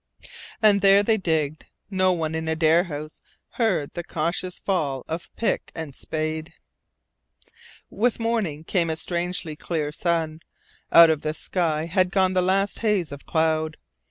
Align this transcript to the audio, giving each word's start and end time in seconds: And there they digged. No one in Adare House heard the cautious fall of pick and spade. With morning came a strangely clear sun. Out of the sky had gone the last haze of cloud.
And 0.63 0.81
there 0.81 1.03
they 1.03 1.17
digged. 1.17 1.65
No 1.91 2.11
one 2.11 2.33
in 2.33 2.47
Adare 2.49 2.85
House 2.85 3.21
heard 3.49 3.93
the 3.93 4.03
cautious 4.03 4.57
fall 4.57 5.05
of 5.07 5.29
pick 5.35 5.71
and 5.75 5.93
spade. 5.93 6.55
With 7.91 8.19
morning 8.19 8.63
came 8.63 8.89
a 8.89 8.95
strangely 8.95 9.55
clear 9.55 9.91
sun. 9.91 10.39
Out 10.91 11.11
of 11.11 11.21
the 11.21 11.35
sky 11.35 11.85
had 11.85 12.09
gone 12.09 12.33
the 12.33 12.41
last 12.41 12.79
haze 12.79 13.11
of 13.11 13.27
cloud. 13.27 13.77